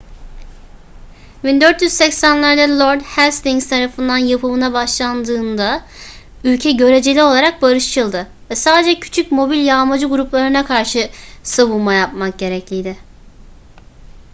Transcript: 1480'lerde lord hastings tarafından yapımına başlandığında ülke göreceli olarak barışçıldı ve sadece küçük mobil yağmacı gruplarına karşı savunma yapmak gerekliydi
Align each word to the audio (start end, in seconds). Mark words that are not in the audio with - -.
1480'lerde 1.43 2.77
lord 2.79 3.01
hastings 3.03 3.69
tarafından 3.69 4.17
yapımına 4.17 4.73
başlandığında 4.73 5.83
ülke 6.43 6.71
göreceli 6.71 7.23
olarak 7.23 7.61
barışçıldı 7.61 8.27
ve 8.49 8.55
sadece 8.55 8.99
küçük 8.99 9.31
mobil 9.31 9.65
yağmacı 9.65 10.09
gruplarına 10.09 10.65
karşı 10.65 11.09
savunma 11.43 11.93
yapmak 11.93 12.39
gerekliydi 12.39 12.97